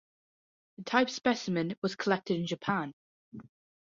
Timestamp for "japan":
2.47-2.91